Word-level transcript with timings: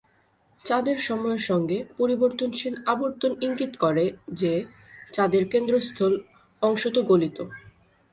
চাঁদের 0.65 0.97
সময়ের 0.99 1.41
সঙ্গে 1.41 1.77
পরিবর্তনশীল 1.97 2.75
আবর্তন 2.85 3.31
ইঙ্গিত 3.41 3.73
করে 3.77 4.05
যে, 4.31 4.53
চাঁদের 5.11 5.43
কেন্দ্রস্থল 5.49 6.13
অংশত 6.61 6.95
গলিত। 7.01 7.37